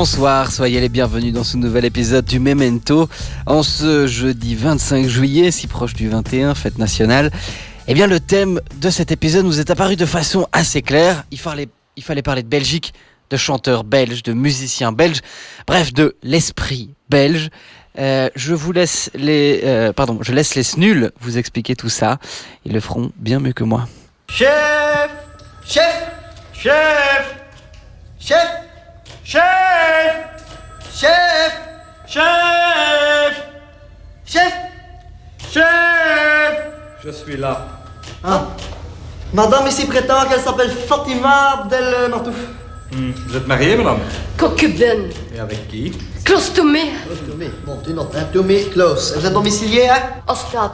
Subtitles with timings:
[0.00, 3.08] Bonsoir, soyez les bienvenus dans ce nouvel épisode du Memento.
[3.46, 7.32] En ce jeudi 25 juillet, si proche du 21, fête nationale,
[7.88, 11.24] eh bien le thème de cet épisode nous est apparu de façon assez claire.
[11.32, 11.66] Il fallait,
[12.22, 12.94] parler de Belgique,
[13.30, 15.20] de chanteurs belges, de musiciens belges,
[15.66, 17.50] bref, de l'esprit belge.
[17.98, 22.20] Euh, je vous laisse les, euh, pardon, je laisse les snuls vous expliquer tout ça.
[22.64, 23.88] Ils le feront bien mieux que moi.
[24.28, 25.10] Chef
[25.66, 26.08] Chef
[26.52, 27.34] Chef
[28.20, 28.67] Chef
[29.28, 29.42] Chef
[30.90, 31.52] Chef
[32.06, 33.34] Chef
[34.24, 34.54] Chef
[35.52, 36.54] Chef
[37.04, 37.66] Je suis là.
[38.24, 38.46] Ah.
[39.34, 42.36] Madame ici prétend qu'elle s'appelle Fatima Abdel Martouf.
[42.92, 43.98] Hmm, Vous êtes marié, madame?
[44.38, 45.10] Concubine.
[45.36, 45.92] Et avec qui?
[46.24, 46.92] Clostomé.
[47.30, 48.24] Tomé, bon, tu notes, hein.
[48.32, 49.14] Tomé, close.
[49.14, 50.22] Vous êtes domicilié, hein?
[50.26, 50.70] Ostad.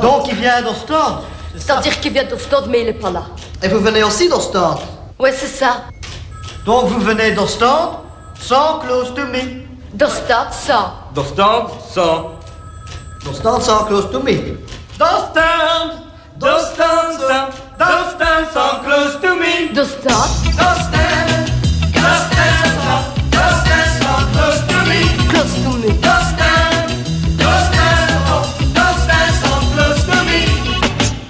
[0.00, 1.22] Donc, il vient d'Ostende.
[1.56, 3.24] C'est-à-dire qu'il vient d'Ostad, mais il est pas là.
[3.60, 4.78] Et vous venez aussi d'Ostende.
[5.18, 5.86] Ouais, c'est ça.
[6.64, 8.00] Donc, vous venez d'Ostende
[8.38, 9.64] sans close to me.
[9.94, 10.94] D'Ostad, ça.
[11.14, 12.32] D'Ostende, sans.
[13.24, 14.58] D'Ostende sans close to me.
[14.98, 15.92] D'Ostende
[16.36, 17.48] D'Ostende, sans.
[17.78, 19.72] D'Ostende, sans close to me.
[19.74, 20.12] D'Ostad.
[20.44, 21.48] D'Ostende
[21.94, 23.02] D'Ostende, sans.
[23.30, 25.00] D'Ostende, sans close to me.
[25.28, 25.88] Clostomé.
[25.88, 26.92] D'Ostende
[27.38, 28.44] D'Ostende, sans.
[28.74, 30.40] D'Ostende, sans close to me.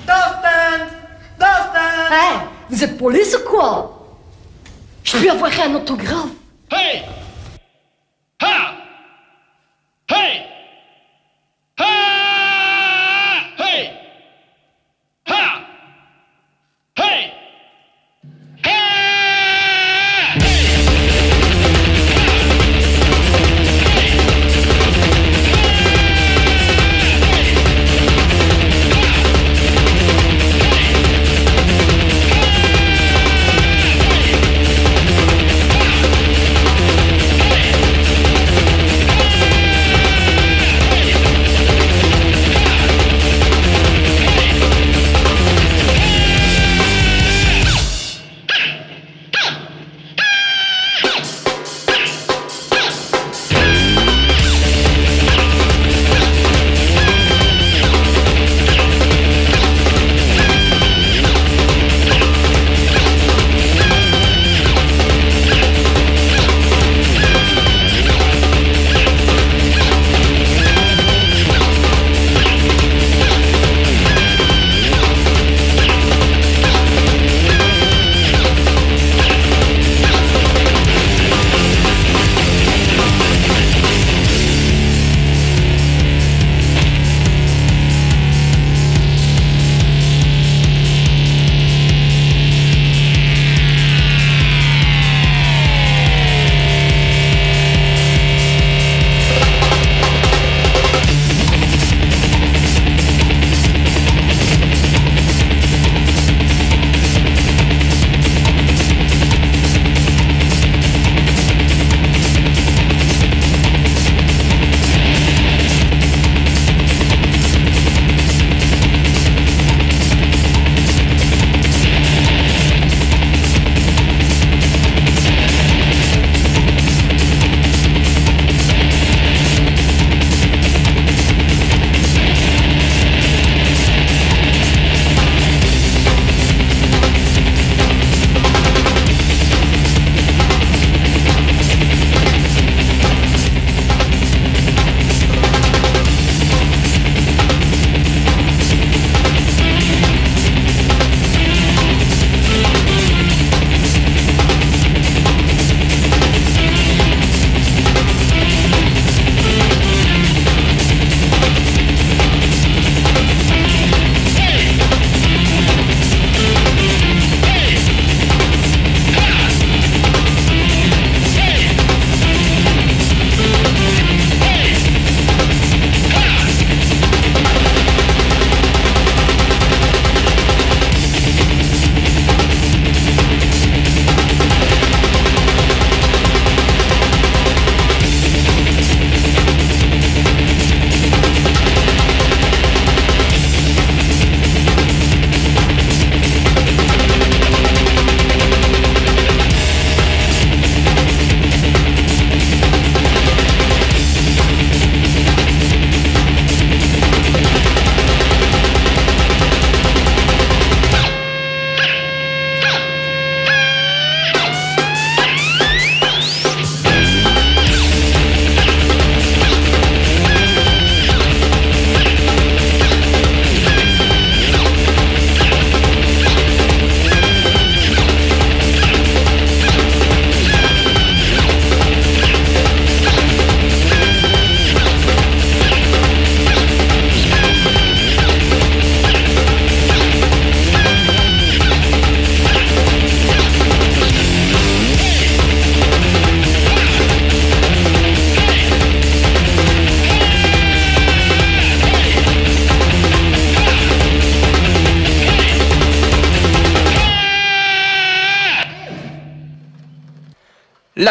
[0.07, 0.91] D'Ostende
[1.39, 2.35] D'Ostende Hey,
[2.69, 4.00] vous êtes police ou quoi
[5.13, 6.31] Je peux avoir un autographe.
[6.71, 7.03] Hey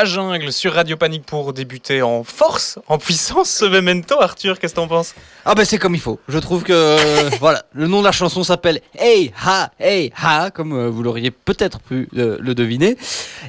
[0.05, 4.21] Jungle sur Radio Panique pour débuter en force, en puissance ce Memento.
[4.21, 5.15] Arthur, qu'est-ce que t'en penses?
[5.45, 6.19] Ah bah c'est comme il faut.
[6.27, 10.49] Je trouve que euh, voilà, le nom de la chanson s'appelle Hey Ha Hey Ha,
[10.51, 12.97] comme euh, vous l'auriez peut-être pu euh, le deviner.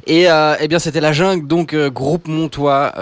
[0.06, 2.92] Et euh, eh bien c'était la jungle, donc groupe montois,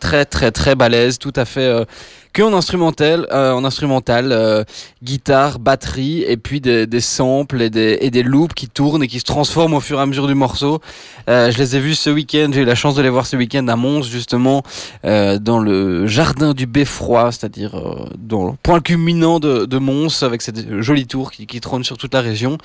[0.00, 1.86] très très très balèze, tout à fait
[2.32, 4.66] que en instrumental, en instrumental,
[5.02, 9.08] guitare, batterie, et puis des, des samples et des, et des loops qui tournent et
[9.08, 10.80] qui se transforment au fur et à mesure du morceau.
[11.28, 13.66] Je les ai vus ce week-end, j'ai eu la chance de les voir ce week-end
[13.68, 14.62] à Mons justement,
[15.02, 17.74] dans le jardin du Beffroi, c'est-à-dire
[18.18, 21.96] dans le point culminant de, de Mons, avec cette jolie tour qui, qui trône sur
[21.98, 22.58] toute la région.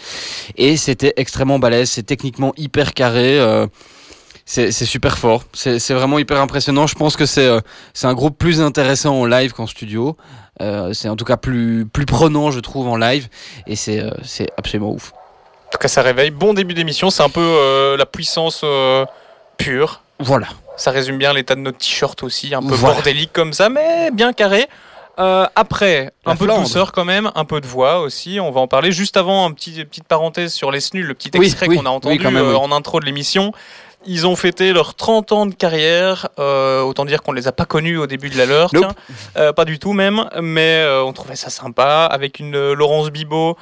[0.57, 3.39] Et c'était extrêmement balèze, c'est techniquement hyper carré.
[3.39, 3.67] euh,
[4.45, 6.85] c'est super fort, c'est vraiment hyper impressionnant.
[6.87, 7.61] Je pense que c'est euh,
[7.93, 10.17] c'est un groupe plus intéressant en live qu'en studio.
[10.61, 13.29] Euh, c'est en tout cas plus plus prenant, je trouve, en live,
[13.65, 14.01] et c'est
[14.57, 15.13] absolument ouf.
[15.13, 16.31] En tout cas, ça réveille.
[16.31, 18.65] Bon début d'émission, c'est un peu la puissance
[19.57, 20.01] pure.
[20.19, 20.47] Voilà.
[20.75, 22.95] Ça résume bien l'état de notre t-shirt aussi, un peu Voilà.
[22.95, 24.67] bordélique comme ça, mais bien carré.
[25.21, 28.61] Euh, après, un peu de douceur quand même, un peu de voix aussi, on va
[28.61, 28.91] en parler.
[28.91, 31.89] Juste avant, un petit, petite parenthèse sur les SNUL, le petit extrait oui, qu'on a
[31.89, 32.55] entendu quand même, euh, oui.
[32.59, 33.53] en intro de l'émission.
[34.07, 37.51] Ils ont fêté leurs 30 ans de carrière, euh, autant dire qu'on ne les a
[37.51, 38.87] pas connus au début de la leur, Nope.
[39.35, 39.53] tiens.
[39.53, 43.57] Pas du tout même, mais on trouvait ça sympa, avec une Laurence Bibot.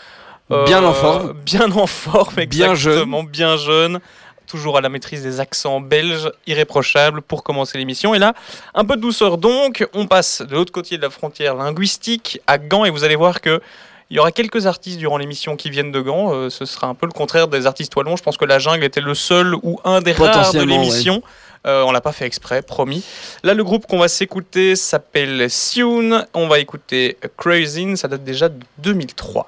[0.65, 1.33] Bien en forme.
[1.45, 2.93] Bien en forme, Bien jeune.
[2.93, 3.99] exactement, bien jeune.
[4.49, 8.15] Toujours à la maîtrise des accents belges, irréprochables pour commencer l'émission.
[8.15, 8.33] Et là,
[8.73, 9.87] un peu de douceur donc.
[9.93, 13.41] On passe de l'autre côté de la frontière linguistique à Gand et vous allez voir
[13.41, 13.61] que
[14.09, 16.33] il y aura quelques artistes durant l'émission qui viennent de Gand.
[16.33, 18.15] Euh, ce sera un peu le contraire des artistes wallons.
[18.15, 21.21] Je pense que la jungle était le seul ou un des rares de l'émission.
[21.67, 23.03] Euh, on l'a pas fait exprès, promis.
[23.43, 26.25] Là, le groupe qu'on va s'écouter s'appelle Sioun.
[26.33, 27.97] On va écouter Cruising.
[27.97, 29.45] Ça date déjà de 2003.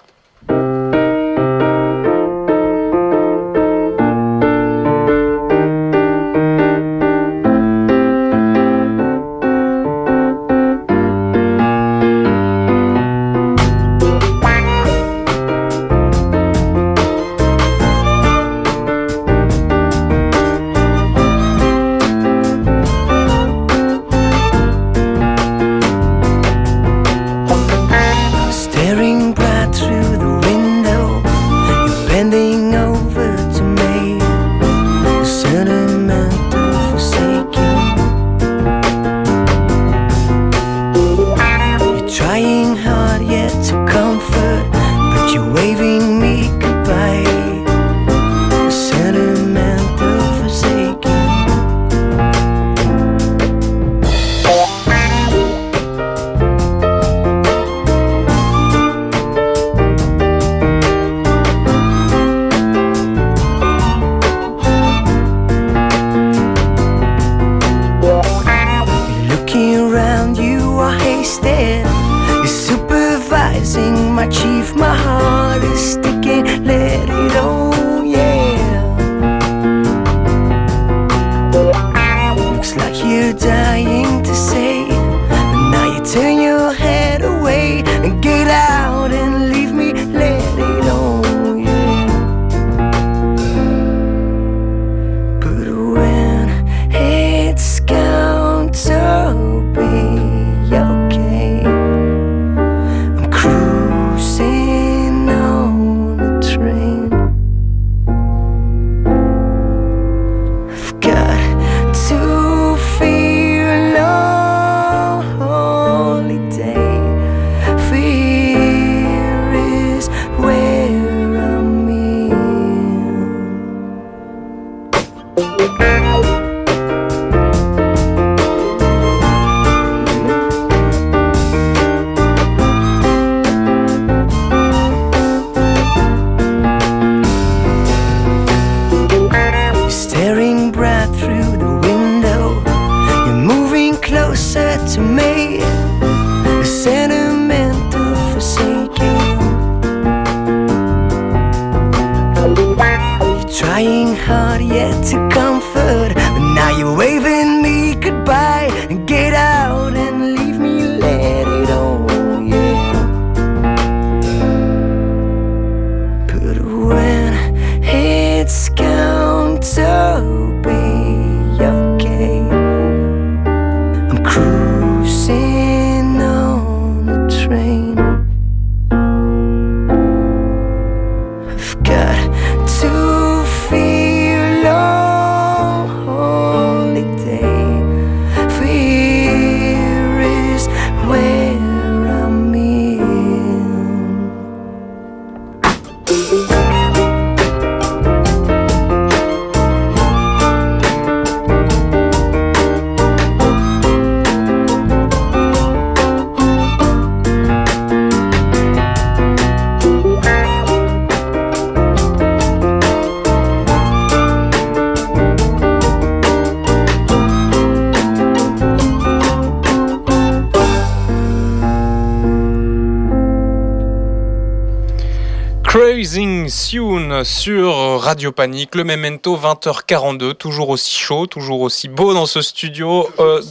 [228.26, 233.10] Le Memento 20h42, toujours aussi chaud, toujours aussi beau dans ce studio.
[233.20, 233.42] Euh,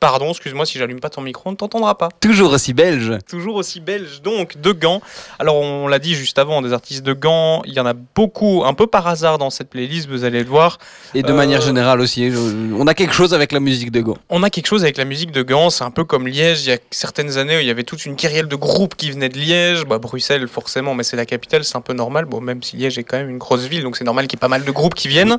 [0.00, 2.08] pardon, excuse-moi si j'allume pas ton micro, on ne t'entendra pas.
[2.20, 3.12] Toujours aussi belge.
[3.28, 5.00] Toujours aussi belge, donc de Gand.
[5.38, 8.62] Alors on l'a dit juste avant, des artistes de Gand, il y en a beaucoup,
[8.64, 10.78] un peu par hasard dans cette playlist, vous allez le voir.
[11.14, 12.32] Et de Euh, manière générale aussi,
[12.76, 14.18] on a quelque chose avec la musique de Gand.
[14.28, 16.70] On a quelque chose avec la musique de Gand, c'est un peu comme Liège, il
[16.70, 19.28] y a certaines années où il y avait toute une kyrielle de groupes qui venaient
[19.28, 22.62] de Liège, bah, Bruxelles forcément, mais c'est la capitale, c'est un peu normal, bon même
[22.62, 24.48] si Liège est quand même une grosse ville, donc c'est normal qu'il y ait pas
[24.48, 25.38] mal de groupes qui viennent.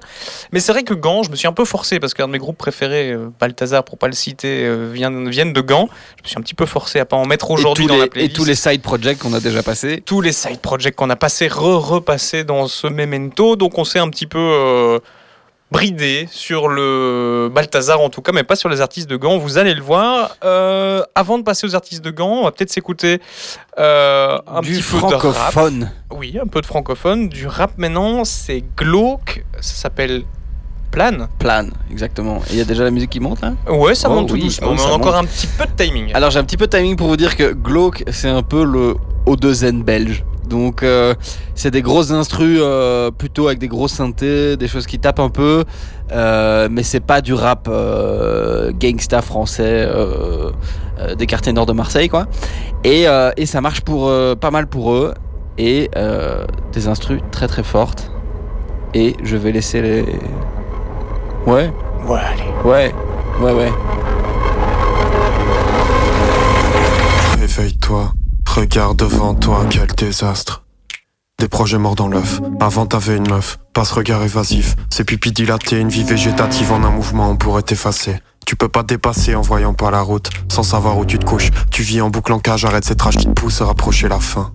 [0.52, 2.38] Mais c'est vrai que Gand, je me suis un peu forcé, parce qu'un de mes
[2.40, 6.38] groupes préférés, euh, Balthazar pour pas le citer, euh, viennent de Gand, je me suis
[6.38, 8.36] un petit peu forcé à pas en mettre Et aujourd'hui dans les- la Et playlist.
[8.36, 10.02] tous les side projects qu'on a déjà passés.
[10.06, 13.56] tous les side projects qu'on a passé, re-repassé dans ce memento.
[13.56, 15.00] Donc on s'est un petit peu euh,
[15.72, 19.38] bridé sur le Balthazar en tout cas, mais pas sur les artistes de Gand.
[19.38, 20.36] Vous allez le voir.
[20.44, 23.22] Euh, avant de passer aux artistes de Gand, on va peut-être s'écouter
[23.78, 25.20] euh, un du petit peu de rap.
[25.20, 25.92] francophone.
[26.10, 27.30] Oui, un peu de francophone.
[27.30, 29.44] Du rap maintenant, c'est glauque.
[29.62, 30.24] Ça s'appelle
[30.92, 31.28] Plan.
[31.38, 32.38] Plan, exactement.
[32.50, 33.54] Et il y a déjà la musique qui monte là?
[33.70, 35.72] Ouais, ça Oh monte tout doucement, oh, mais on a encore un petit peu de
[35.72, 36.12] timing.
[36.14, 38.64] Alors j'ai un petit peu de timing pour vous dire que Glauque, c'est un peu
[38.64, 38.96] le
[39.28, 40.24] O2N belge.
[40.48, 41.14] Donc euh,
[41.54, 45.30] c'est des grosses instrus euh, plutôt avec des grosses synthés, des choses qui tapent un
[45.30, 45.64] peu,
[46.12, 47.70] euh, mais c'est pas du rap
[48.80, 49.88] gangsta français
[51.18, 52.26] des quartiers nord de Marseille quoi.
[52.84, 53.06] Et,
[53.38, 55.14] et ça marche pour pas mal pour eux
[55.60, 55.92] et
[56.74, 58.12] des instrus très très fortes.
[58.96, 60.06] Et je vais laisser les
[61.46, 61.72] ouais
[62.08, 62.44] Ouais, allez.
[62.64, 62.94] ouais
[63.42, 63.72] ouais ouais.
[67.40, 68.12] Réveille-toi,
[68.48, 70.64] regarde devant toi, quel désastre.
[71.40, 72.42] Des projets morts dans l'œuf.
[72.60, 74.76] Avant t'avais une meuf, pas ce regard évasif.
[74.90, 78.20] Ces pupilles dilatées, une vie végétative en un mouvement, on pourrait t'effacer.
[78.46, 81.50] Tu peux pas dépasser en voyant pas la route, sans savoir où tu te couches.
[81.72, 84.20] Tu vis en boucle en cage, arrête cette rage qui te pousse à rapprocher la
[84.20, 84.52] fin.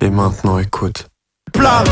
[0.00, 1.06] Et maintenant écoute.
[1.52, 1.84] Plan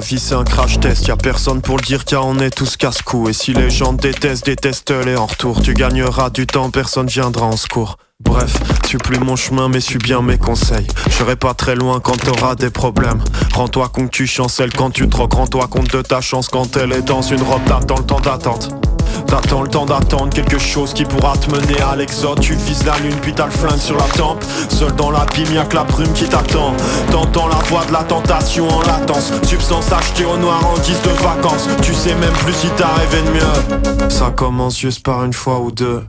[0.00, 2.76] Vie c'est un crash test, y a personne pour le dire car on est tous
[2.76, 3.28] casse-cou.
[3.28, 5.62] Et si les gens te détestent, déteste-les en retour.
[5.62, 8.54] Tu gagneras du temps, personne viendra en secours Bref,
[8.86, 10.86] suis plus mon chemin mais suis bien mes conseils.
[11.08, 13.20] Je serai pas très loin quand t'auras des problèmes.
[13.54, 16.92] Rends-toi compte que tu chancelles quand tu troques Rends-toi compte de ta chance quand elle
[16.92, 17.64] est dans une robe.
[17.66, 18.68] T'attends le temps d'attente
[19.26, 22.40] T'attends le temps d'attendre quelque chose qui pourra te mener à l'exode.
[22.40, 24.42] Tu vises la lune puis t'as le flingue sur la tempe.
[24.68, 26.74] Seul dans l'abîme y'a que la brume qui t'attend.
[27.10, 29.32] T'entends la voix de la tentation en latence.
[29.44, 31.68] Substance achetée au noir en guise de vacances.
[31.82, 34.10] Tu sais même plus si t'as rêvé de mieux.
[34.10, 36.02] Ça commence juste par une fois ou deux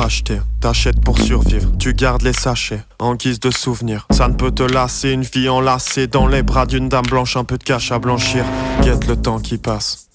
[0.00, 4.06] acheter, t'achètes pour survivre, tu gardes les sachets en guise de souvenir.
[4.10, 7.44] Ça ne peut te lasser, une vie enlacée dans les bras d'une dame blanche, un
[7.44, 8.44] peu de cash à blanchir.
[8.82, 10.08] Guette le temps qui passe,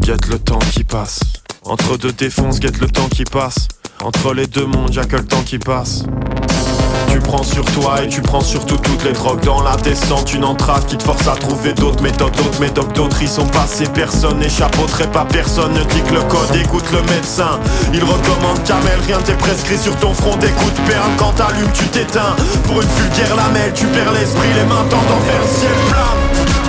[0.00, 1.20] guette le temps qui passe.
[1.64, 3.68] Entre deux défonces, guette le temps qui passe.
[4.02, 6.04] Entre les deux mondes, y'a que le temps qui passe.
[7.08, 9.42] Tu prends sur toi et tu prends surtout toutes les drogues.
[9.44, 12.34] Dans la descente, une entrave qui te force à trouver d'autres méthodes.
[12.36, 15.72] D'autres méthodes, d'autres y sont passés Personne n'échappe au trépas, personne.
[15.72, 17.58] Ne clique le code Écoute le médecin,
[17.92, 20.36] il recommande Camel Rien t'est prescrit sur ton front.
[20.36, 22.34] D'écoute Perle, quand t'allumes tu t'éteins.
[22.64, 26.63] Pour une vulgaire lamelle, tu perds l'esprit Les mains tendant vers le ciel plat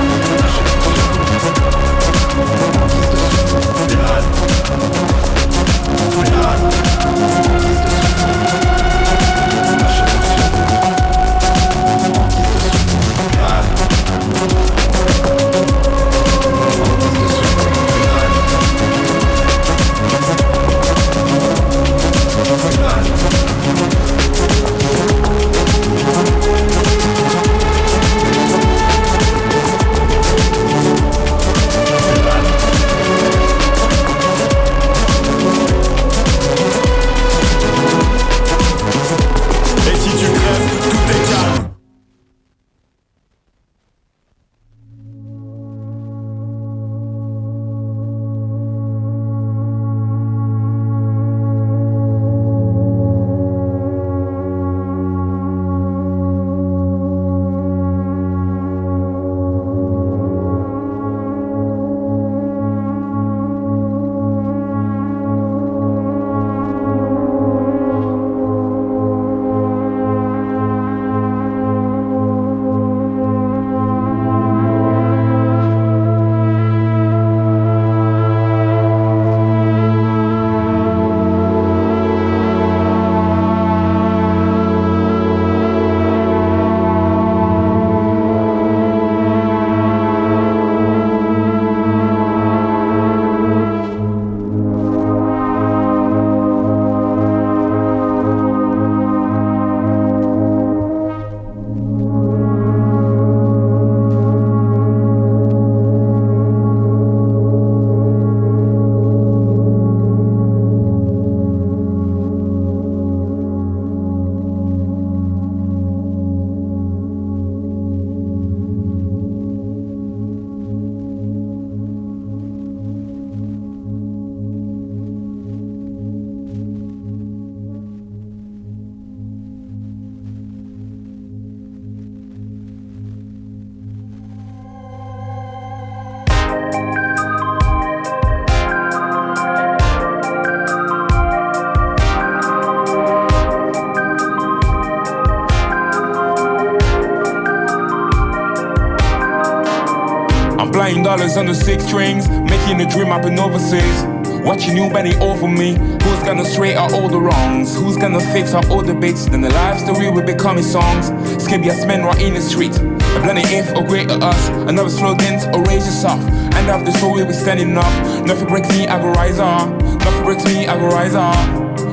[151.46, 153.98] on the six strings, making a dream happen overseas.
[154.44, 155.74] Watching you bending over me.
[155.74, 157.76] Who's gonna straight out all the wrongs?
[157.76, 159.26] Who's gonna fix out all the bits?
[159.26, 161.10] Then the life story will become songs.
[161.44, 162.76] Skibbias men right in the street.
[162.78, 164.50] A blending if or greater us.
[164.70, 166.20] Another slogans or raise yourself.
[166.58, 167.94] And after so we'll be standing up.
[168.26, 169.70] Nothing breaks me, I go rise up.
[170.06, 171.36] Nothing breaks me, I go rise up.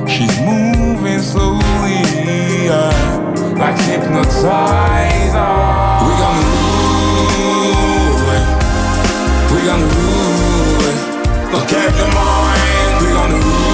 [0.07, 2.01] She's moving slowly,
[2.65, 5.49] yeah, like hypnotizer.
[6.05, 6.52] We gonna
[9.53, 9.85] We gonna
[10.89, 10.97] it.
[11.53, 13.05] Look at the mind.
[13.05, 13.72] We gonna move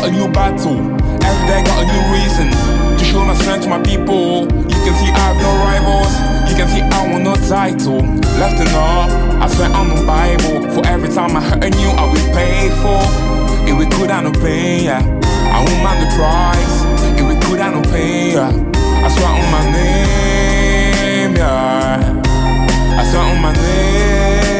[0.00, 0.80] got a new battle,
[1.22, 2.48] every day got a new reason
[2.96, 4.42] to show my strength to my people.
[4.48, 6.14] You can see I have no rivals,
[6.48, 8.00] you can see I want no title.
[8.40, 9.10] Left and up,
[9.42, 10.70] I swear I'm a Bible.
[10.72, 13.00] For every time I hurt you, I will pay for.
[13.68, 15.02] If we could, I no pay, yeah.
[15.52, 17.20] I won't mind the price.
[17.20, 18.48] If we could, I no pay, yeah.
[19.04, 22.22] I swear on my name, yeah.
[22.98, 24.59] I swear on my name.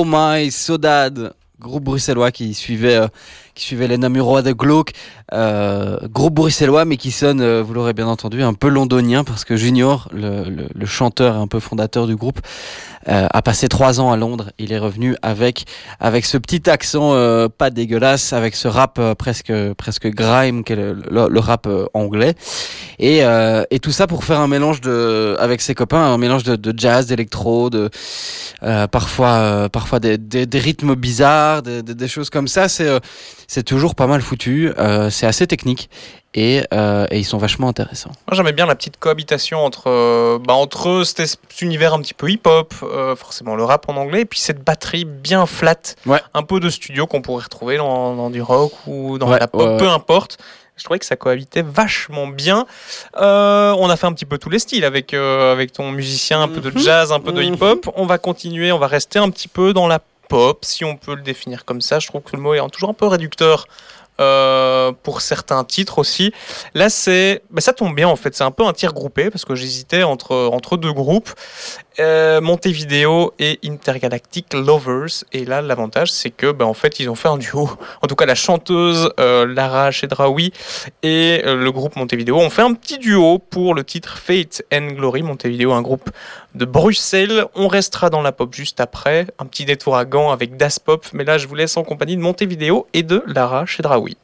[0.00, 3.08] Oh My Sodad, groupe bruxellois qui suivait, euh,
[3.56, 4.92] qui suivait les Namurois de Glauque.
[5.32, 9.44] Euh, groupe bruxellois, mais qui sonne, euh, vous l'aurez bien entendu, un peu londonien, parce
[9.44, 12.38] que Junior, le, le- chanteur et un peu fondateur du groupe,
[13.06, 14.50] a passé trois ans à Londres.
[14.58, 15.64] Il est revenu avec,
[16.00, 20.92] avec ce petit accent euh, pas dégueulasse, avec ce rap euh, presque, presque grime, le,
[21.28, 22.34] le- rap euh, anglais.
[22.98, 26.42] Et, euh, et tout ça pour faire un mélange de, avec ses copains, un mélange
[26.42, 27.90] de, de jazz, d'électro, de,
[28.62, 32.68] euh, parfois, euh, parfois des, des, rythmes bizarres, des, des- choses comme ça.
[32.68, 32.98] C'est, euh,
[33.46, 34.72] c'est toujours pas mal foutu.
[34.78, 35.88] euh, c'est assez technique
[36.34, 38.10] et, euh, et ils sont vachement intéressants.
[38.26, 42.14] Moi, j'aimais bien la petite cohabitation entre, euh, bah, entre eux, cet, univers un petit
[42.14, 45.94] peu hip-hop, euh, forcément le rap en anglais, et puis cette batterie bien flat,
[46.34, 49.48] un peu de studio qu'on pourrait retrouver dans, dans du rock ou dans Ouais, la
[49.48, 50.38] pop, ouais, peu importe.
[50.76, 52.64] Je trouvais que ça cohabitait vachement bien.
[53.16, 56.48] Euh, on a fait un petit peu tous les styles avec, avec ton musicien, un
[56.48, 57.90] peu de jazz, un peu de hip-hop.
[57.96, 61.16] On va continuer, on va rester un petit peu dans la pop, si on peut
[61.16, 61.98] le définir comme ça.
[61.98, 63.66] Je trouve que le mot est toujours un peu réducteur
[64.20, 66.32] euh, pour certains titres aussi.
[66.74, 68.34] Là, c'est, bah, ça tombe bien en fait.
[68.34, 71.30] C'est un peu un tir groupé parce que j'hésitais entre entre deux groupes,
[72.00, 75.24] euh, Montevideo et Intergalactic Lovers.
[75.32, 77.70] Et là, l'avantage, c'est que, bah, en fait, ils ont fait un duo.
[78.02, 80.52] En tout cas, la chanteuse euh, Lara Chedraoui
[81.02, 84.88] et euh, le groupe Montevideo ont fait un petit duo pour le titre Fate and
[84.92, 85.22] Glory.
[85.22, 86.10] Montevideo, un groupe
[86.54, 87.44] de Bruxelles.
[87.54, 89.26] On restera dans la pop juste après.
[89.38, 91.06] Un petit détour à Gand avec Das Pop.
[91.12, 94.16] Mais là, je vous laisse en compagnie de Montevideo et de Lara Chedraoui.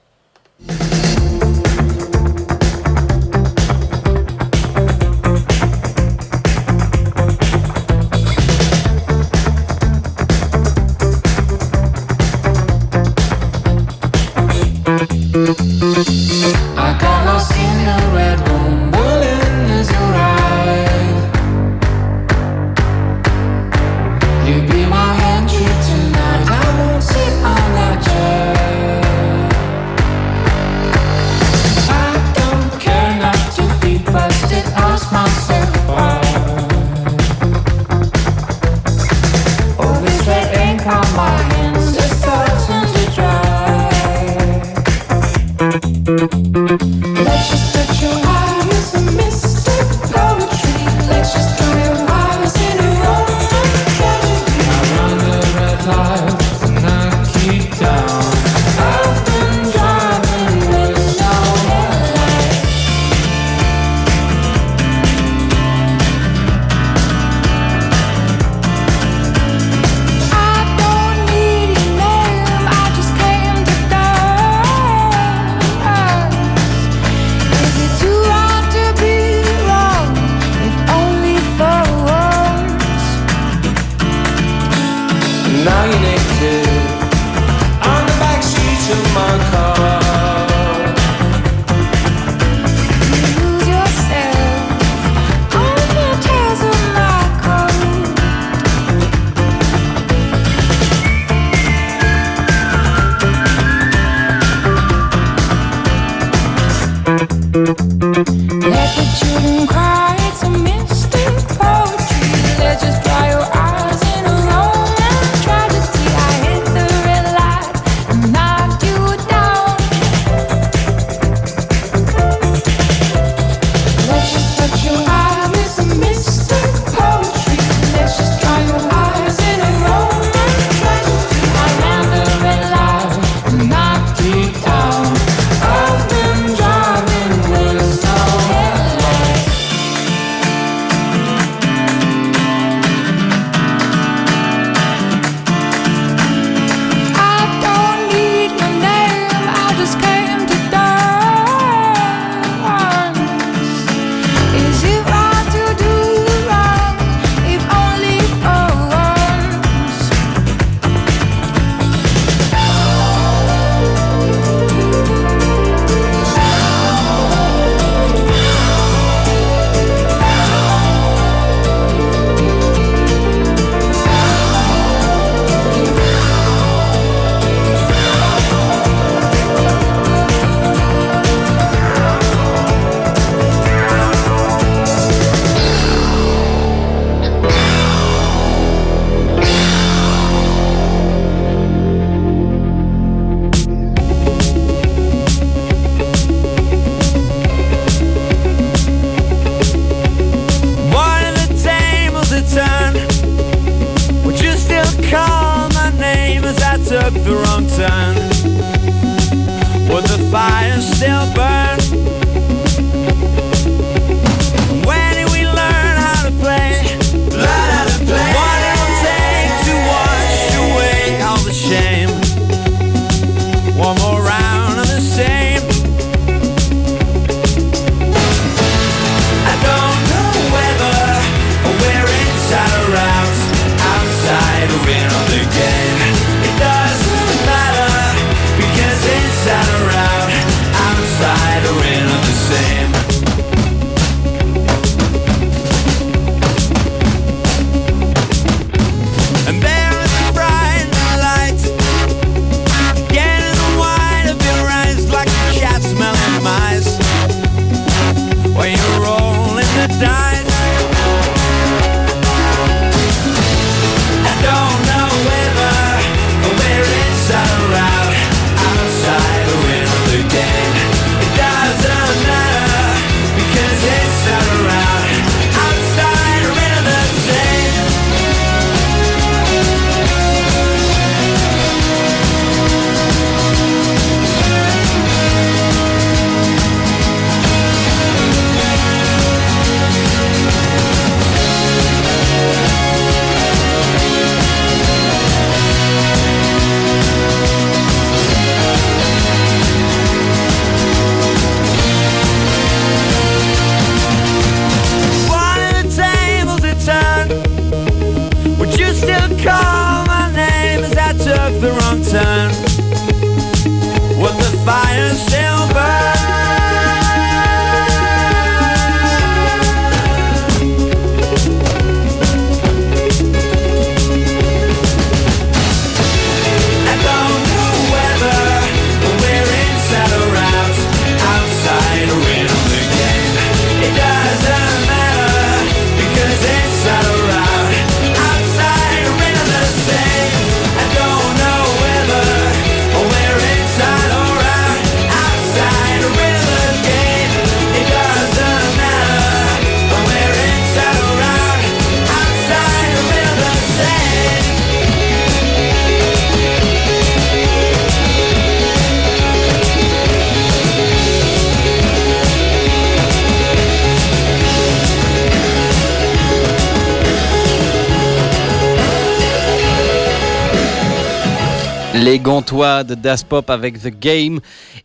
[372.05, 374.41] Les Gantois de Das Pop avec The Game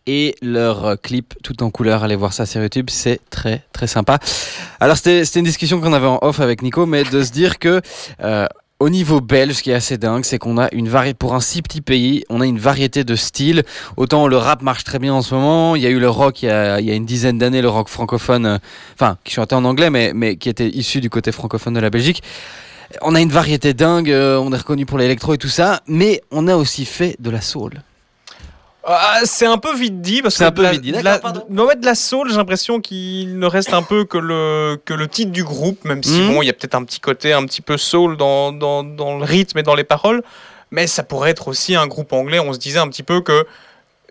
[0.08, 2.06] et leur clip tout en couleur.
[2.06, 4.20] Allez voir ça sur YouTube, c'est très très sympa.
[4.80, 7.60] Alors c'était c'était une discussion qu'on avait en off avec Nico, mais de se dire
[7.60, 7.82] que
[8.24, 8.48] euh,
[8.82, 11.42] Au niveau belge, ce qui est assez dingue, c'est qu'on a une variété, pour un
[11.42, 13.64] si petit pays, on a une variété de styles.
[13.98, 16.44] Autant le rap marche très bien en ce moment, il y a eu le rock
[16.44, 18.58] il y a, il y a une dizaine d'années, le rock francophone, euh,
[18.94, 21.90] enfin, qui chantait en anglais, mais, mais qui était issu du côté francophone de la
[21.90, 22.24] Belgique.
[23.02, 26.22] On a une variété dingue, euh, on est reconnu pour l'électro et tout ça, mais
[26.32, 27.82] on a aussi fait de la soul.
[28.92, 31.20] Ah, c'est un peu vite dit parce que un peu de la- vite dit, la-
[31.20, 31.44] pardon.
[31.48, 34.94] de- ouais, de la soul, j'ai l'impression qu'il ne reste un peu que le que
[34.96, 36.28] le titre du groupe, même si Mhm.
[36.34, 39.18] bon, il y a peut-être un petit côté un petit peu soul dans, dans, dans
[39.20, 40.24] le rythme et dans les paroles,
[40.72, 42.40] mais ça pourrait être aussi un groupe anglais.
[42.40, 43.46] On se disait un petit peu que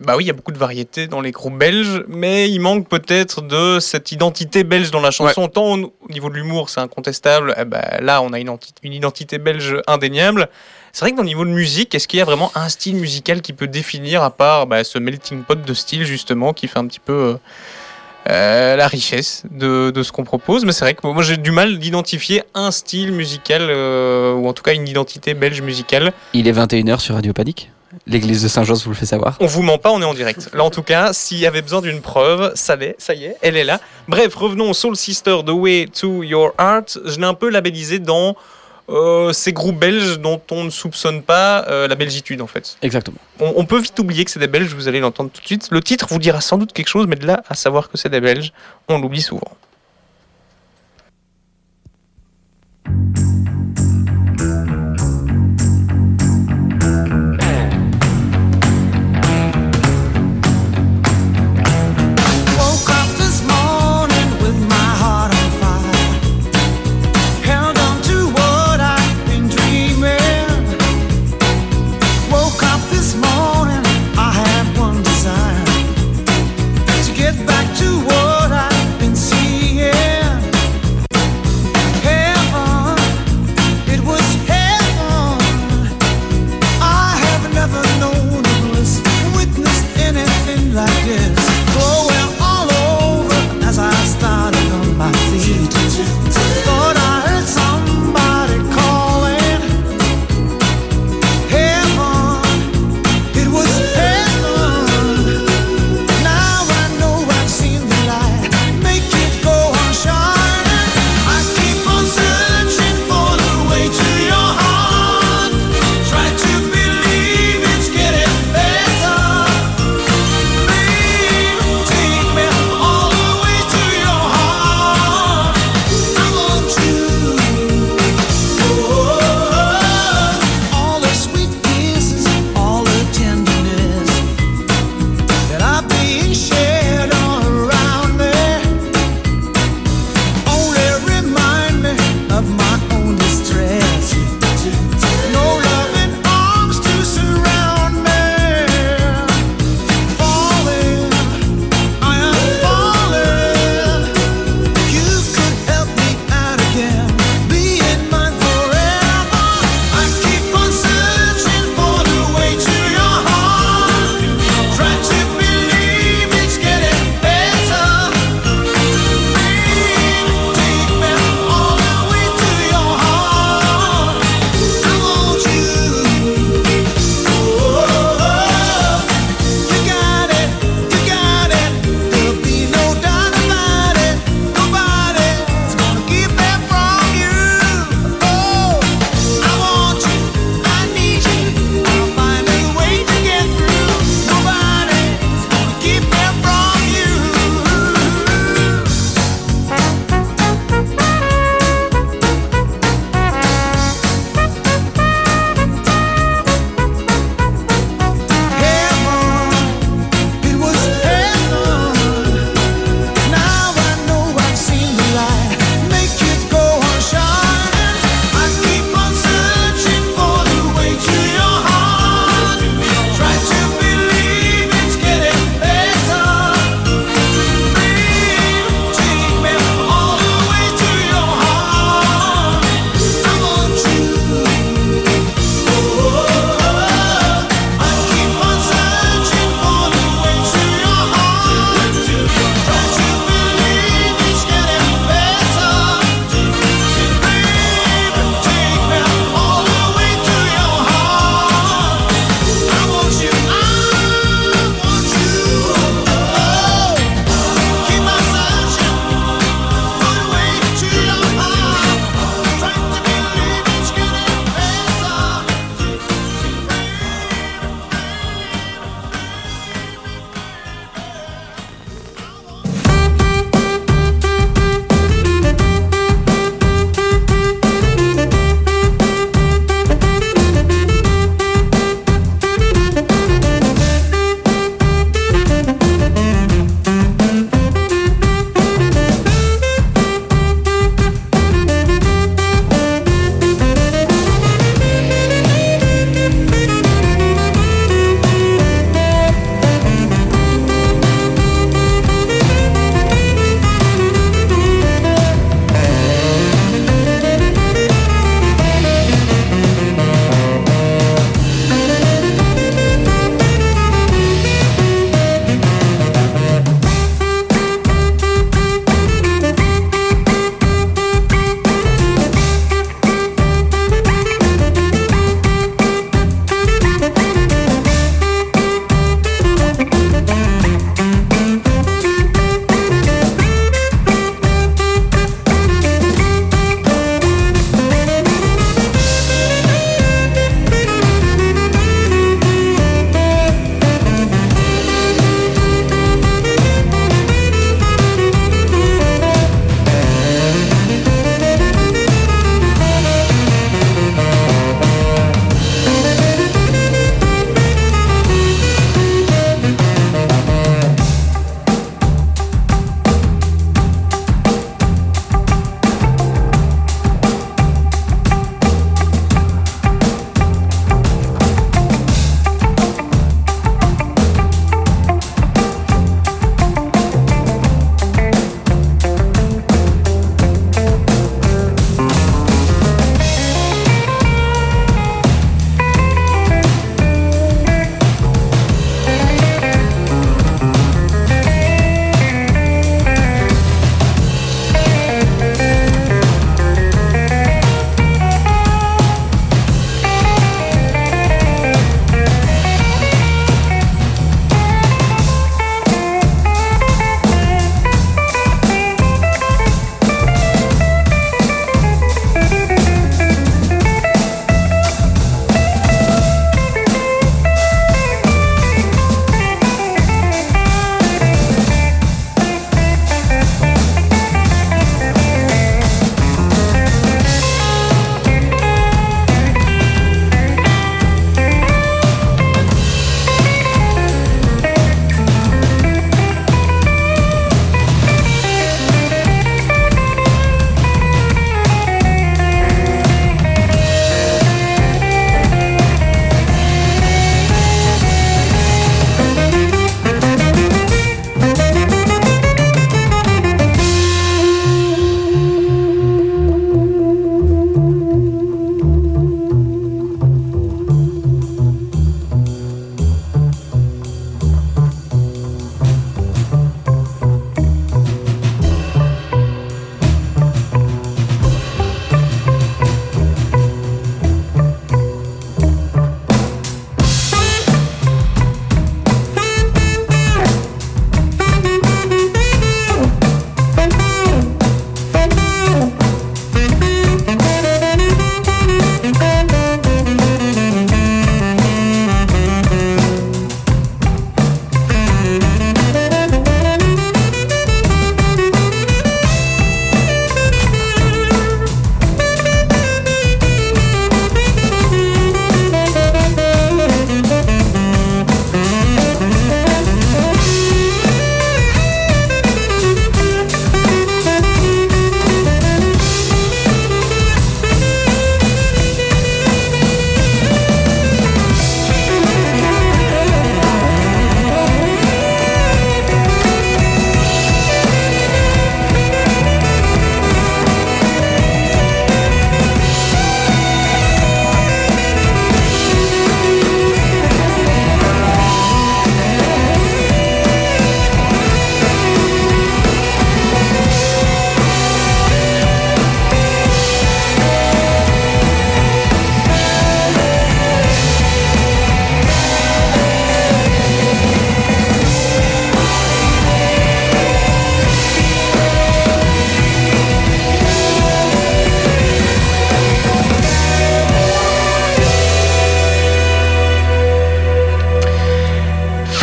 [0.00, 2.88] bah oui, il y a beaucoup de variétés dans les groupes belges, mais il manque
[2.88, 5.48] peut-être de cette identité belge dans la chanson.
[5.48, 7.54] Tant au, au niveau de l'humour, c'est incontestable.
[7.58, 10.48] eh ben, là, on a une, identi- une identité belge indéniable.
[10.92, 12.96] C'est vrai que dans le niveau de musique, est-ce qu'il y a vraiment un style
[12.96, 16.78] musical qui peut définir, à part bah, ce melting pot de style justement, qui fait
[16.78, 17.34] un petit peu euh,
[18.30, 20.64] euh, la richesse de, de ce qu'on propose?
[20.64, 24.52] Mais c'est vrai que moi j'ai du mal d'identifier un style musical, euh, ou en
[24.52, 26.12] tout cas une identité belge musicale.
[26.32, 27.70] Il est 21h sur Radio Panique.
[28.08, 29.36] L'église de Saint-Jean vous le fait savoir.
[29.40, 30.50] On vous ment pas, on est en direct.
[30.54, 33.36] Là, en tout cas, s'il y avait besoin d'une preuve, ça l'est, ça y est,
[33.42, 33.80] elle est là.
[34.08, 36.98] Bref, revenons au Soul Sister, The Way to Your Heart.
[37.04, 38.34] Je l'ai un peu labellisé dans
[38.88, 42.78] euh, ces groupes belges dont on ne soupçonne pas euh, la belgitude, en fait.
[42.80, 43.18] Exactement.
[43.40, 45.68] On, on peut vite oublier que c'est des Belges, vous allez l'entendre tout de suite.
[45.70, 48.08] Le titre vous dira sans doute quelque chose, mais de là à savoir que c'est
[48.08, 48.52] des Belges,
[48.88, 49.52] on l'oublie souvent.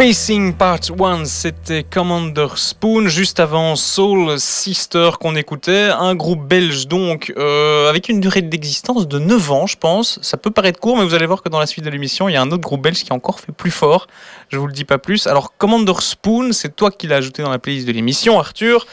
[0.06, 6.48] Three Facing Part 1, c'était Commander Spoon, juste avant Soul Sister qu'on écoutait, un groupe
[6.48, 10.80] belge donc euh, avec une durée d'existence de 9 ans je pense, ça peut paraître
[10.80, 12.50] court mais vous allez voir que dans la suite de l'émission il y a un
[12.50, 14.08] autre groupe belge qui a encore fait plus fort,
[14.50, 15.28] je vous le dis pas plus.
[15.28, 18.88] Alors Commander Spoon, c'est toi qui l'as ajouté dans la playlist de l'émission Arthur,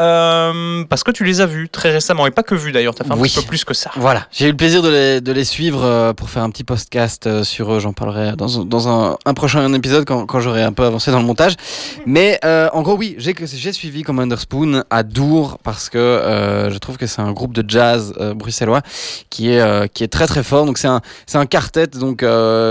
[0.00, 3.02] euh, parce que tu les as vus très récemment et pas que vus d'ailleurs, tu
[3.02, 3.28] as fait un Oui.
[3.28, 3.92] petit peu plus que ça.
[3.94, 6.64] Voilà, j'ai eu le plaisir de les, de les suivre euh, pour faire un petit
[6.64, 7.78] podcast sur eux.
[7.78, 11.20] J'en parlerai dans, dans un, un prochain épisode quand, quand j'aurai un peu avancé dans
[11.20, 11.54] le montage.
[12.06, 16.78] Mais euh, en gros, oui, j'ai suivi Commander Spoon à Dour parce que euh, je
[16.78, 18.80] trouve que c'est un groupe de jazz euh, bruxellois
[19.28, 20.64] qui est, qui est très très fort.
[20.66, 21.00] Donc c'est un,
[21.34, 22.24] un quartet, donc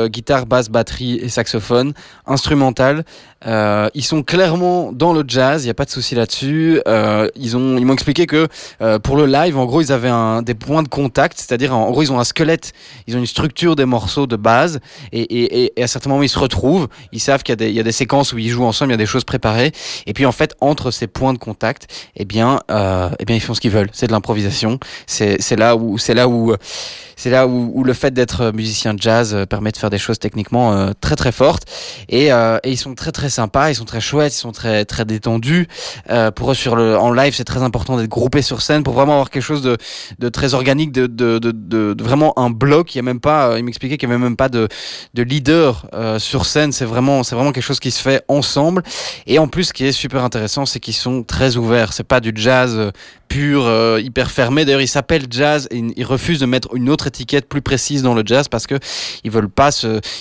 [0.08, 1.94] guitare, basse, batterie et saxophone,
[2.26, 3.04] instrumental.
[3.46, 6.82] Ils sont clairement dans le jazz, il n'y a pas de souci là-dessus.
[7.36, 8.48] Ils ont, ils m'ont expliqué que
[9.00, 10.12] pour le live, en gros, ils avaient
[10.44, 12.74] des points de contact, c'est-à-dire en gros, ils ont un squelette,
[13.08, 14.80] ils ont une structure des morceaux de base,
[15.12, 16.88] et, à certains moments, ils se retrouvent.
[17.12, 18.96] Ils savent qu'il y a y a des séquences où ils jouent ensemble, il y
[18.96, 19.72] a des choses préparées,
[20.06, 23.42] et puis en fait, entre ces points de contact, eh bien, euh, eh bien, ils
[23.42, 23.90] font ce qu'ils veulent.
[23.94, 24.80] C'est de l'improvisation.
[25.08, 26.56] C'est, là où, c'est là où,
[27.22, 30.74] c'est là où, le fait d'être musicien jazz euh, permet de faire des choses techniquement
[30.74, 31.66] euh, très très fortes.
[32.10, 34.86] Et, euh, et ils sont très très sympas, ils sont très chouettes, ils sont très
[34.86, 35.68] très détendus.
[36.36, 39.30] Pour eux sur en live, c'est très important d'être groupé sur scène pour vraiment avoir
[39.30, 39.78] quelque chose de,
[40.18, 42.96] de très organique, de, de, de, vraiment un bloc.
[42.96, 44.68] Il y a même pas, il m'expliquait qu'il y avait même pas de,
[45.14, 45.86] de leader
[46.18, 46.72] sur scène.
[46.72, 48.84] C'est vraiment c'est vraiment quelque chose qui se fait ensemble.
[49.28, 51.94] Et en plus, ce qui est super intéressant, c'est qu'ils sont très ouverts.
[51.94, 52.92] C'est pas du jazz euh,
[53.28, 54.66] pur, euh, hyper fermé.
[54.66, 58.14] D'ailleurs, ils s'appellent jazz et ils refusent de mettre une autre étiquette plus précise dans
[58.14, 58.76] le jazz parce que
[59.24, 59.70] ils veulent pas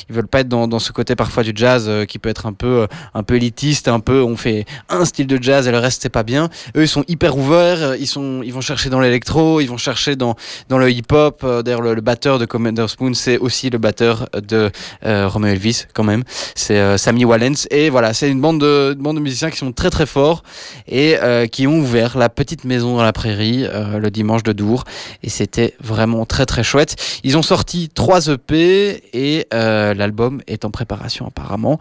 [0.08, 2.52] ils veulent pas être dans, ce côté parfois du jazz euh, qui peut être un
[2.52, 6.02] peu, un peu élitiste, un peu, on fait un style de jazz et le reste
[6.02, 6.48] c'est pas bien.
[6.76, 7.96] Eux, ils sont hyper ouverts.
[7.96, 10.36] Ils sont, ils vont chercher dans l'électro, ils vont chercher dans,
[10.68, 11.44] dans le hip-hop.
[11.64, 14.70] D'ailleurs, le, le batteur de Commander Spoon, c'est aussi le batteur de
[15.02, 16.22] Romeo Elvis quand même.
[16.54, 17.24] C'est Sammy
[17.70, 20.42] Et voilà, c'est une bande de, une bande de musiciens qui sont très très forts
[20.88, 24.52] et euh, qui ont ouvert la petite maison dans la prairie euh, le dimanche de
[24.52, 24.84] Dour
[25.22, 26.96] et c'était vraiment très très chouette.
[27.24, 31.78] Ils ont sorti trois EP et euh, l'album est en préparation apparemment.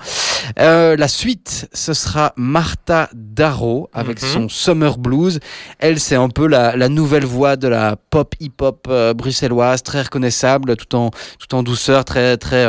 [0.58, 4.30] La suite, ce sera Martha Darrow avec Mhm.
[4.30, 5.40] son Summer Blues.
[5.80, 10.76] Elle, c'est un peu la, la nouvelle voix de la pop hip-hop bruxelloise, très reconnaissable,
[10.76, 12.66] tout en tout en douceur, très très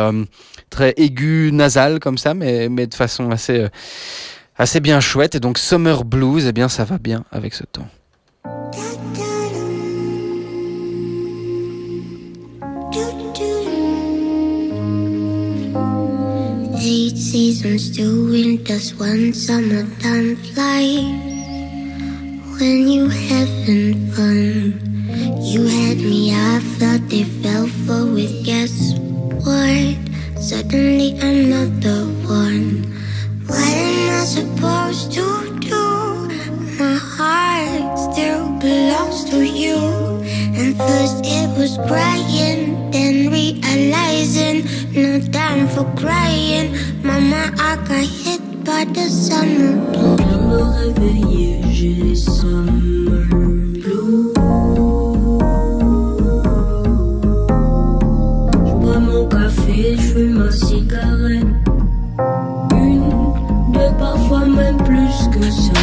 [0.71, 3.69] très aiguë, nasale comme ça, mais de façon assez euh,
[4.57, 5.35] assez bien chouette.
[5.35, 7.89] Et donc Summer Blues, eh bien ça va bien avec ce temps.
[16.83, 21.05] Eight seasons, two winters, one summertime flight.
[22.59, 24.81] When you having fun,
[25.43, 28.95] you had me, I felt it fell for with guess
[29.45, 30.10] what?
[30.41, 32.83] Suddenly I'm not the one.
[33.47, 36.29] What am I supposed to do?
[36.81, 39.77] My heart still belongs to you.
[40.57, 46.75] And first it was crying, then realizing no time for crying.
[47.03, 49.77] Mama, I got hit by the summer
[50.81, 53.20] réveiller, j'ai summer
[60.29, 61.47] ma cigarette.
[62.75, 63.11] Une,
[63.73, 65.80] deux, parfois même plus que ça.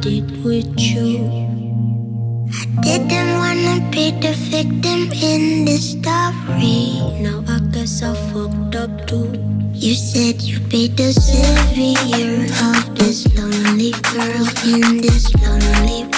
[0.00, 1.18] Did with you.
[2.78, 6.98] I didn't wanna be the victim in this story.
[7.20, 9.32] Now I guess I fucked up too.
[9.74, 16.09] You said you'd be the savior of this lonely girl in this lonely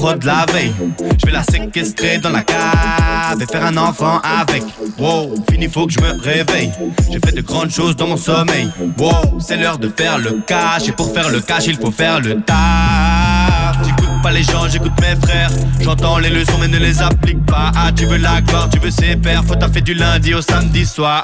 [0.00, 4.62] Je vais la séquestrer dans la cave et faire un enfant avec.
[4.96, 6.70] Wow, fini, faut que je me réveille.
[7.10, 8.70] J'ai fait de grandes choses dans mon sommeil.
[8.96, 10.88] Wow, c'est l'heure de faire le cash.
[10.88, 12.56] Et pour faire le cash, il faut faire le taf.
[13.84, 15.50] J'écoute pas les gens, j'écoute mes frères.
[15.80, 17.72] J'entends les leçons, mais ne les applique pas.
[17.74, 19.44] Ah, tu veux la gloire, tu veux ses pères.
[19.44, 21.22] Faut taffer du lundi au samedi soir.